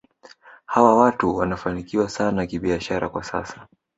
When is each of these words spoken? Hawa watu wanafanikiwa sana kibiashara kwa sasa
Hawa 0.65 0.95
watu 0.99 1.35
wanafanikiwa 1.35 2.09
sana 2.09 2.47
kibiashara 2.47 3.09
kwa 3.09 3.23
sasa 3.23 3.67